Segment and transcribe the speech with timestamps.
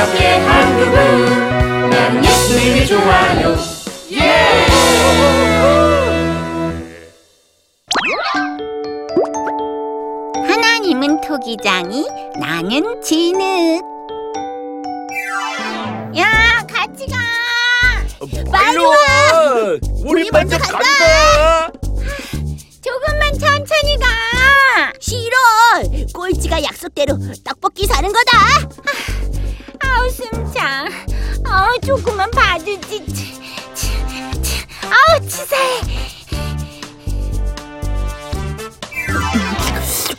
[0.00, 3.54] 저녁에 한국은 나는 예수님이 좋아요.
[4.12, 4.64] 예!
[10.48, 12.06] 하나님은 토기장이
[12.40, 13.82] 나는 진흙.
[16.16, 17.18] 야 같이 가!
[18.50, 18.94] 빨리 와!
[20.06, 21.70] 우리 먼저 간다.
[22.82, 24.06] 조금만 천천히 가!
[24.98, 25.36] 싫어!
[26.14, 28.39] 꼴찌가 약속대로 떡볶이 사는 거다
[31.84, 33.34] 조금만 봐주지 치,
[33.74, 33.90] 치,
[34.42, 34.66] 치.
[34.84, 35.80] 아우 치사해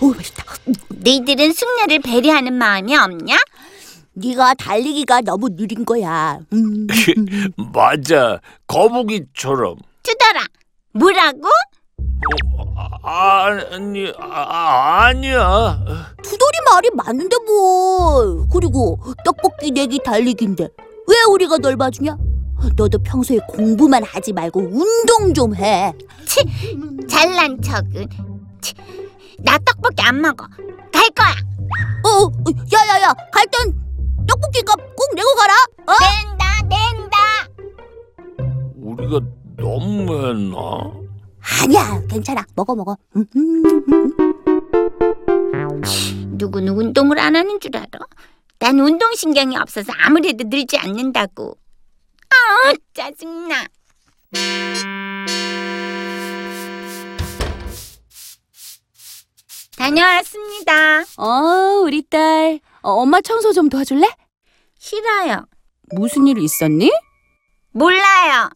[0.02, 0.44] 오 맛있다
[0.90, 3.38] 너희들은 숙녀를 배려하는 마음이 없냐?
[4.14, 6.86] 네가 달리기가 너무 느린 거야 음.
[7.74, 8.40] 맞아.
[8.68, 9.78] 거북이처럼.
[10.04, 10.42] 투덜아
[10.94, 11.48] 뭐라고?
[13.04, 15.84] 아, 아니, 아, 아니야.
[16.22, 20.68] 투덜이 말이 맞는데 뭘 그리고 떡볶이 내기 달리기인데
[21.22, 22.18] 왜 우리가 널 봐주냐?
[22.76, 25.94] 너도 평소에 공부만 하지 말고 운동 좀 해.
[26.26, 26.44] 치,
[27.08, 28.08] 잘난 척은.
[28.62, 28.74] 치,
[29.40, 30.48] 나 떡볶이 안 먹어.
[30.92, 31.30] 갈 거야.
[32.04, 32.32] 어,
[32.74, 33.74] 야야야, 갈 땐
[34.28, 35.54] 떡볶이 값꼭 내고 가라.
[35.88, 35.94] 어?
[36.02, 37.18] 낸다, 낸다.
[38.78, 39.20] 우리가
[39.58, 40.92] 너무 했나?
[41.64, 42.44] 아니야, 괜찮아.
[42.56, 42.98] 먹어 먹어.
[43.16, 43.26] 음,
[46.38, 47.88] 누구는 운동을 안 하는 줄 알아?
[48.62, 51.58] 난 운동신경이 없어서 아무래도 늘지 않는다고.
[52.30, 53.66] 아, 짜증나.
[59.76, 61.02] 다녀왔습니다.
[61.18, 62.60] 어, 우리 딸.
[62.84, 64.08] 어, 엄마 청소 좀 도와줄래?
[64.78, 65.48] 싫어요.
[65.96, 66.92] 무슨 일 있었니?
[67.72, 68.48] 몰라요.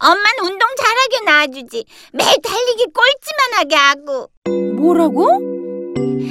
[0.00, 1.84] 엄마는 운동 잘하게 놔주지.
[2.12, 4.30] 매일 달리기 꼴찌만 하게 하고.
[4.76, 5.40] 뭐라고?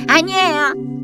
[0.07, 0.98] 아니에요.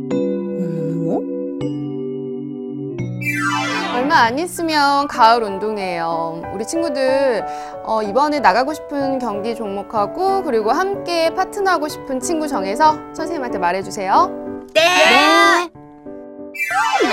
[3.95, 6.41] 얼마 안 있으면 가을 운동회예요.
[6.53, 7.45] 우리 친구들
[7.83, 14.67] 어, 이번에 나가고 싶은 경기 종목하고 그리고 함께 파트너하고 싶은 친구 정해서 선생님한테 말해주세요.
[14.73, 15.71] 네.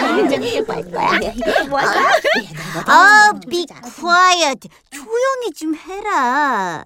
[0.03, 1.09] 언제 할 거야?
[2.87, 3.67] 아, be
[4.01, 4.69] quiet.
[4.91, 6.85] 조용히 좀 해라.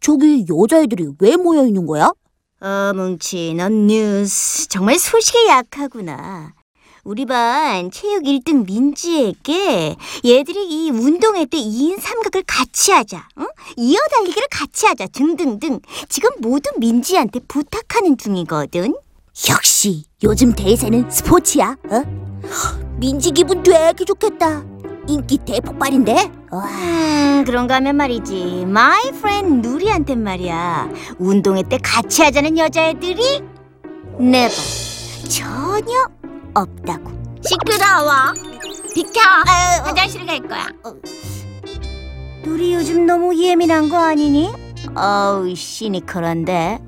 [0.00, 2.12] 저기 여자애들이 왜 모여 있는 거야?
[2.60, 4.68] 어, 뭉치, 넌 뉴스.
[4.68, 6.52] 정말 소식에 약하구나.
[7.04, 13.46] 우리 반 체육 1등 민지에게 얘들이 이 운동회 때 2인 삼각을 같이 하자, 응?
[13.76, 18.94] 이어 달리기를 같이 하자 등등등 지금 모두 민지한테 부탁하는 중이거든.
[19.50, 21.76] 역시 요즘 대세는 스포츠야.
[21.90, 22.02] 어?
[22.96, 24.64] 민지 기분 되게 좋겠다.
[25.08, 26.30] 인기 대폭발인데.
[26.50, 26.66] 와.
[26.66, 28.62] 음, 그런가 하면 말이지.
[28.66, 30.90] My friend 누리한텐 말이야.
[31.18, 33.40] 운동회 때 같이 하자는 여자애들이
[34.20, 34.50] never
[35.28, 36.17] 전혀
[36.60, 37.10] 없다고.
[37.42, 38.32] 시끄러워.
[38.94, 39.20] 비켜.
[39.84, 40.68] 화장실 갈 거야.
[42.42, 44.50] 누리 요즘 너무 예민한 거 아니니?
[44.94, 46.78] 어우, 시니컬한데.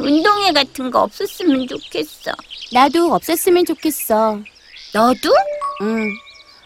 [0.00, 2.32] 운동회 같은 거 없었으면 좋겠어.
[2.72, 4.40] 나도 없었으면 좋겠어.
[4.92, 5.34] 너도?
[5.82, 6.10] 응.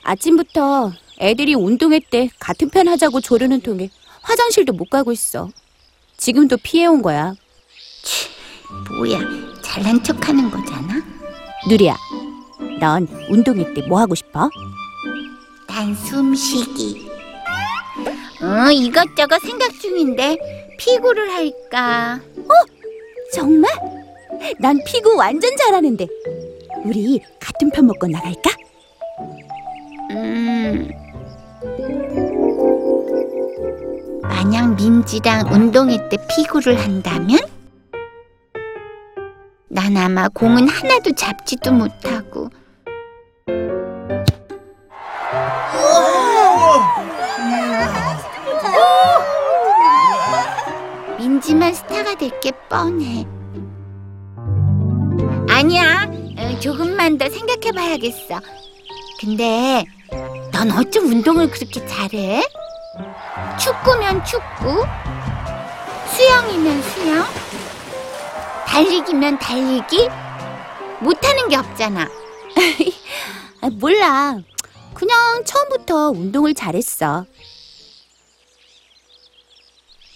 [0.03, 3.91] 아침부터 애들이 운동회 때 같은 편 하자고 조르는 통에
[4.23, 5.51] 화장실도 못 가고 있어.
[6.17, 7.35] 지금도 피해온 거야.
[8.91, 9.19] 뭐야,
[9.79, 11.01] 잘난 척하는 거잖아.
[11.69, 11.95] 누리야,
[12.81, 14.51] 넌 운동회 때 뭐 하고 싶어?
[15.69, 17.09] 난 숨쉬기.
[18.43, 20.37] 어, 이것저것 생각 중인데
[20.79, 22.21] 피구를 할까?
[23.33, 23.71] 정말?
[24.59, 26.07] 난 피구 완전 잘하는데.
[26.85, 28.51] 우리 같은 편 먹고 나갈까?
[30.11, 30.89] 음.
[34.23, 37.39] 만약 민지랑 운동회 때 피구를 한다면?
[39.69, 42.49] 난 아마 공은 하나도 잡지도 못하고.
[51.19, 53.25] 민지만 스타가 될 게 뻔해.
[55.51, 58.41] 아니야, 어, 조금만 더 생각해봐야겠어.
[59.21, 59.85] 근데
[60.53, 62.43] 넌 어쩜 운동을 그렇게 잘해?
[63.59, 64.85] 축구면 축구,
[66.15, 67.25] 수영이면 수영,
[68.69, 70.09] 달리기면 달리기,
[71.01, 72.09] 못하는 게 없잖아.
[73.63, 74.37] 아, 몰라.
[74.95, 77.25] 그냥 처음부터 운동을 잘했어.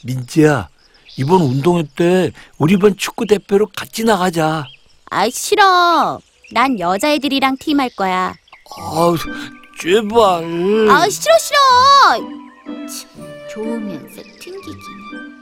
[0.04, 0.68] 민지야,
[1.16, 4.66] 이번 운동회 때 우리 반 축구 대표로 같이 나가자.
[5.10, 6.20] 아, 싫어.
[6.52, 8.34] 난 여자애들이랑 팀할 거야.
[8.76, 9.14] 아,
[9.80, 10.44] 제발.
[10.90, 11.58] 아, 싫어, 싫어.
[13.50, 15.41] 좋으면서 튕기기는.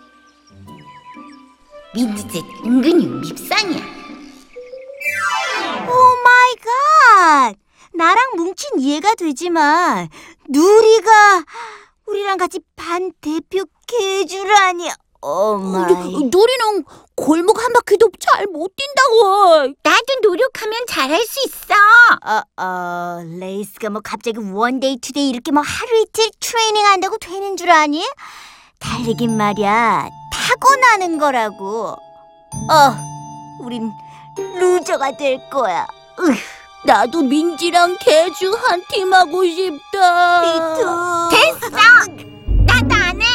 [1.95, 3.81] 민지 쟤 은근히 밉상이야.
[5.89, 5.93] Oh
[6.25, 7.55] my my god!
[7.95, 10.09] 나랑 민진 이해가 되지만
[10.49, 11.45] 누리가
[12.07, 14.89] 우리랑 같이 반 대표 계주라니.
[15.23, 16.13] Oh my.
[16.31, 16.85] 누리는
[17.17, 19.75] 골목 한 바퀴도 잘 못 뛴다고.
[19.83, 21.75] 나도 노력하면 잘할 수 있어.
[22.25, 27.19] 어, 어, 레이스가 뭐 갑자기 one day two day 이렇게 뭐 하루 이틀 트레이닝 한다고
[27.19, 28.05] 되는 줄 아니?
[28.79, 30.09] 달리긴 말이야
[30.51, 31.91] 타고나는 거라고.
[31.91, 32.95] 어,
[33.61, 33.93] 우린
[34.59, 35.87] loser가 될 거야.
[36.19, 36.35] 으,
[36.87, 41.29] 나도 민지랑 개주 한 팀 하고 싶다.
[41.31, 41.71] 됐어.
[42.67, 43.27] 나도 안 해.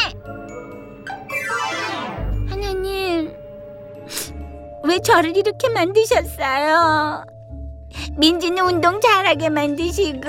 [2.50, 3.34] 하나님,
[4.84, 7.24] 왜 저를 이렇게 만드셨어요?
[8.18, 10.28] 민지는 운동 잘하게 만드시고,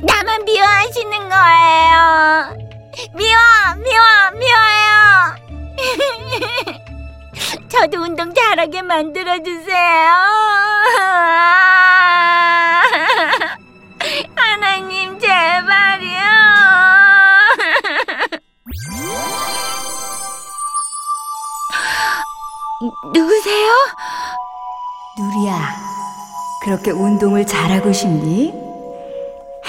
[0.00, 2.65] 나만 미워하시는 거예요.
[3.14, 5.36] 미워, 미워, 미워요.
[7.68, 10.14] 저도 운동 잘하게 만들어 주세요.
[14.34, 16.16] 하나님, 제발요.
[23.12, 23.72] 누구세요?
[25.18, 25.74] 누리야,
[26.62, 28.52] 그렇게 운동을 잘하고 싶니?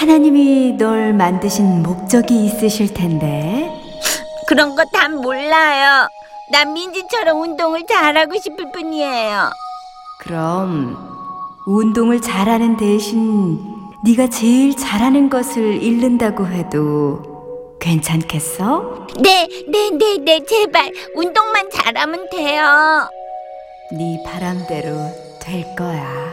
[0.02, 3.68] 하나님이 널 만드신 목적이 있으실 텐데.
[4.48, 6.08] 그런 거 다 몰라요.
[6.52, 9.50] 난 민지처럼 운동을 잘하고 싶을 뿐이에요.
[10.20, 10.96] 그럼
[11.66, 13.60] 운동을 잘하는 대신
[14.06, 19.08] 네가 제일 잘하는 것을 잃는다고 해도 괜찮겠어?
[19.22, 23.10] 네, 네, 네, 네, 제발 운동만 잘하면 돼요.
[23.98, 24.96] 네 바람대로
[25.42, 26.27] 될 거야.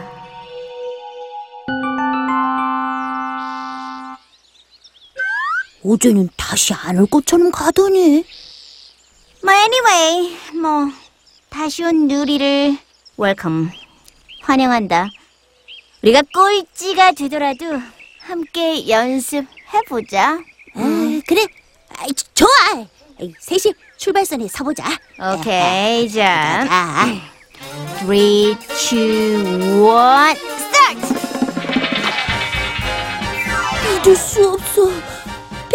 [5.87, 8.23] 어제는 다시 안 올 것처럼 가더니.
[9.43, 10.89] 뭐 anyway, 뭐
[11.49, 12.77] 다시 온 누리를
[13.17, 13.69] welcome
[14.41, 15.09] 환영한다.
[16.01, 17.79] 우리가 꼴찌가 되더라도
[18.19, 20.39] 함께 연습해 보자.
[20.75, 21.45] 아, 그래.
[21.97, 22.47] 아이, 좋아.
[23.19, 24.83] 아이, 셋이 출발선에 서보자.
[25.37, 27.05] 오케이, 자, 자,
[27.99, 28.57] 3, 2, 1,
[30.57, 31.15] start.
[33.95, 35.04] 믿을 수 없어.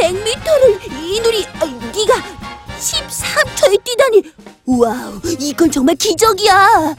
[0.00, 2.14] 100m를 이누리 아, 네가
[2.79, 4.23] 13초에 뛰다니.
[4.67, 6.97] Wow, 이건 정말 기적이야.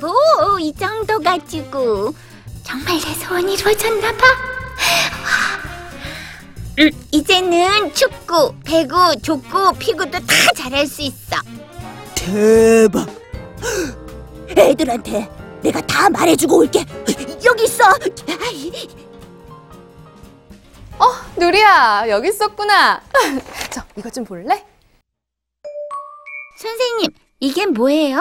[0.00, 2.12] 뭐, 이 정도 가지고
[2.64, 4.24] 정말 내 소원이 이루어졌나 봐.
[6.80, 11.36] 음, 이제는 축구, 배구, 족구, 피구도 다 잘할 수 있어.
[12.14, 13.06] 대박.
[14.56, 15.28] 애들한테
[15.62, 16.84] 내가 다 말해주고 올게.
[17.44, 17.84] 여기 있어.
[17.84, 18.72] 아이,
[20.98, 21.04] 어,
[21.36, 23.00] 누리야, 여기 있었구나.
[23.70, 24.64] 저, 이것 좀 볼래?
[26.60, 28.20] 선생님, 이게 뭐예요?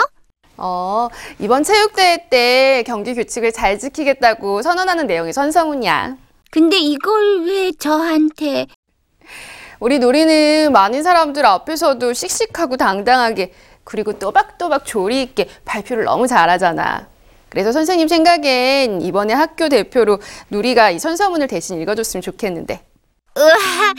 [0.58, 1.10] 어,
[1.40, 6.18] 이번 체육대회 때 경기 규칙을 잘 지키겠다고 선언하는 내용의 선서문이야.
[6.52, 8.68] 근데 이걸 왜 저한테?
[9.80, 17.08] 우리 누리는 많은 사람들 앞에서도 씩씩하고 당당하게 그리고 또박또박 조리 있게 발표를 너무 잘하잖아.
[17.50, 22.82] 그래서 선생님 생각엔 이번에 학교 대표로 누리가 이 선서문을 대신 읽어줬으면 좋겠는데.
[23.38, 23.94] 우와,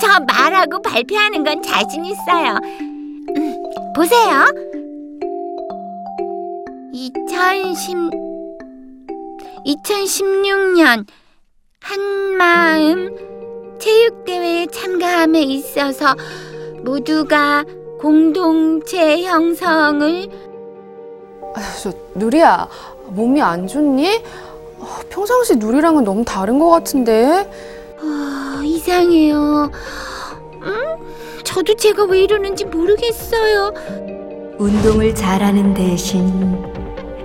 [0.00, 2.58] 저 말하고 발표하는 건 자신 있어요.
[3.36, 3.56] 음,
[3.94, 4.46] 보세요.
[6.92, 7.96] 2010,
[9.66, 11.06] 2016년
[11.80, 13.14] 한마음
[13.78, 16.14] 체육대회에 참가함에 있어서
[16.82, 17.64] 모두가
[18.00, 20.28] 공동체 형성을
[21.82, 22.68] 저 누리야,
[23.08, 24.22] 몸이 안 좋니?
[24.78, 27.48] 어, 평상시 누리랑은 너무 다른 것 같은데.
[28.00, 29.70] 아, 이상해요.
[30.62, 30.96] 음?
[31.44, 33.72] 저도 제가 왜 이러는지 모르겠어요.
[34.58, 36.62] 운동을 잘하는 대신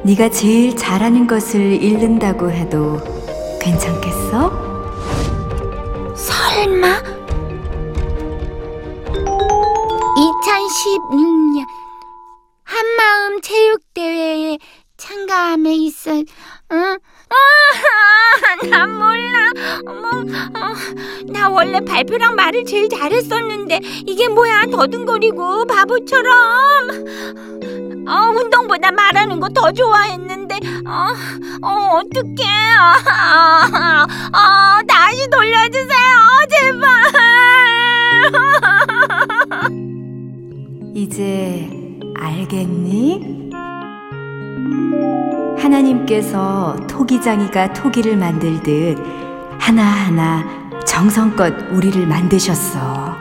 [0.04, 3.00] 네가 제일 잘하는 것을 잃는다고 해도
[3.60, 4.52] 괜찮겠어?
[6.16, 7.02] 설마?
[10.16, 11.66] 2016년
[13.42, 14.58] 체육대회에
[14.98, 16.98] 참가함에 있어, 응?
[17.32, 19.52] 아, 난 몰라.
[19.88, 20.74] 어머, 어,
[21.32, 26.90] 나 원래 발표랑 말을 제일 잘했었는데 이게 뭐야 더듬거리고 바보처럼.
[28.08, 30.56] 어, 운동보다 말하는 거 더 좋아했는데,
[30.86, 31.08] 어,
[31.68, 32.44] 어, 어떡해.
[32.80, 36.39] 아, 아, 다시 돌려주세요,
[46.20, 48.98] 하나님께서 토기장이가 토기를 만들듯
[49.60, 50.44] 하나하나
[50.86, 53.16] 정성껏 우리를 만드셨어.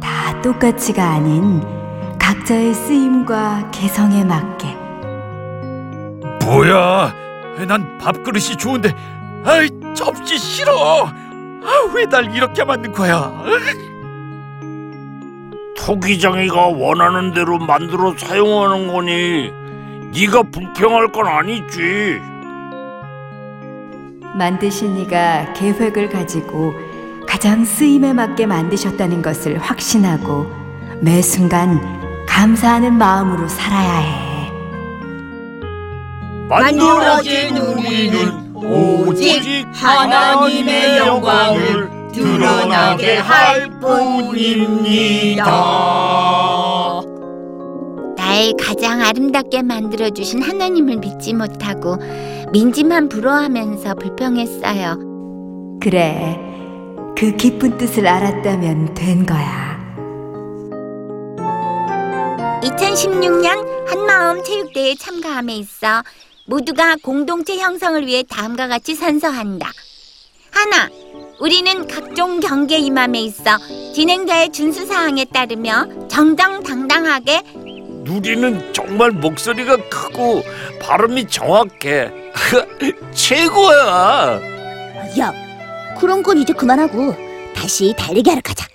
[0.00, 1.62] 다 똑같이가 아닌
[2.18, 4.76] 각자의 쓰임과 개성에 맞게
[6.44, 7.14] 뭐야?
[7.68, 8.94] 난 밥그릇이 좋은데,
[9.44, 11.06] 아이 접시 싫어.
[11.06, 13.30] 아, 왜 날 이렇게 만든 거야?
[15.76, 19.52] 토기장이가 원하는 대로 만들어 사용하는 거니
[20.12, 22.20] 네가 불평할 건 아니지.
[24.34, 26.72] 만드신 이가 계획을 가지고
[27.26, 30.50] 가장 쓰임에 맞게 만드셨다는 것을 확신하고
[31.00, 31.80] 매 순간
[32.26, 34.50] 감사하는 마음으로 살아야 해.
[36.48, 45.44] 만들어진 우리는 오직 하나님의 영광을 드러나게 할 뿐입니다.
[48.70, 51.96] 날 가장 아름답게 만들어주신 하나님을 믿지 못하고
[52.52, 55.78] 민지만 부러워하면서 불평했어요.
[55.80, 56.38] 그래,
[57.16, 59.80] 그 깊은 뜻을 알았다면 된 거야.
[62.62, 66.04] 2016년 한마음 체육대회에 참가함에 있어
[66.46, 69.68] 모두가 공동체 형성을 위해 다음과 같이 선서한다.
[70.52, 70.88] 하나,
[71.40, 73.56] 우리는 각종 경계 임함에 있어
[73.94, 77.42] 진행자의 준수 사항에 따르며 정정당당하게
[78.04, 80.42] 누리는 정말 목소리가 크고
[80.80, 82.10] 발음이 정확해.
[83.14, 84.40] 최고야.
[85.18, 85.34] 야,
[85.98, 87.14] 그런 건 이제 그만하고
[87.54, 88.66] 다시 달리기 하러 가자.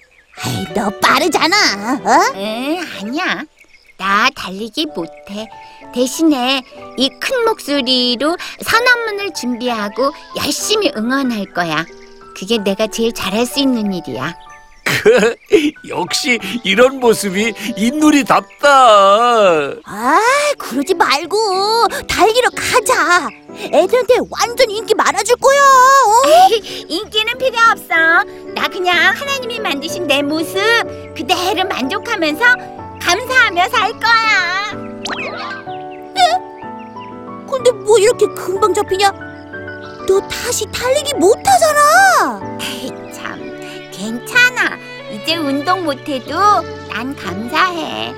[0.44, 1.56] 아이, 너 빠르잖아.
[2.04, 2.34] 어?
[2.36, 3.44] 응, 아니야.
[3.98, 5.48] 나 달리기 못해.
[5.94, 6.62] 대신에
[6.98, 11.86] 이 큰 목소리로 선언문을 준비하고 열심히 응원할 거야.
[12.38, 14.34] 그게 내가 제일 잘할 수 있는 일이야.
[15.88, 18.68] 역시 이런 모습이 인누리답다.
[19.86, 20.20] 아,
[20.58, 23.30] 그러지 말고 달리러 가자.
[23.72, 25.60] 애들한테 완전 인기 많아질 거야.
[25.60, 26.50] 어?
[26.88, 27.96] 인기는 필요 없어.
[28.56, 30.56] 나 그냥 하나님이 만드신 내 모습
[31.16, 32.44] 그대로 만족하면서
[33.02, 34.72] 감사하며 살 거야.
[37.50, 39.12] 근데 뭐 이렇게 금방 잡히냐?
[40.08, 42.40] 너 다시 달리기 못하잖아.
[43.96, 44.78] 참, 괜찮아.
[45.12, 46.36] 이제 운동 못해도
[46.90, 48.14] 난 감사해.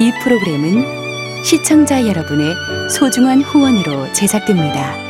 [0.00, 2.54] 이 프로그램은 시청자 여러분의
[2.90, 5.09] 소중한 후원으로 제작됩니다.